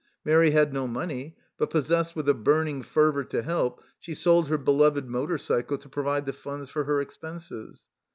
Mairi 0.25 0.49
had 0.49 0.73
no 0.73 0.87
money, 0.87 1.37
but 1.59 1.69
possessed 1.69 2.15
with 2.15 2.27
a 2.27 2.33
burning 2.33 2.81
fervour 2.81 3.23
to 3.25 3.43
help, 3.43 3.83
she 3.99 4.15
sold 4.15 4.47
her 4.47 4.57
beloved 4.57 5.07
motor 5.07 5.37
cycle 5.37 5.77
to 5.77 5.89
provide 5.89 6.25
the 6.25 6.33
funds 6.33 6.71
for 6.71 6.85
her 6.85 6.99
expenses. 6.99 7.87